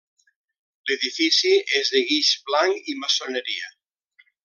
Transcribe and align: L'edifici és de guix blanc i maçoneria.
L'edifici 0.91 1.53
és 1.81 1.93
de 1.97 2.03
guix 2.09 2.33
blanc 2.51 2.93
i 2.95 2.99
maçoneria. 3.07 3.75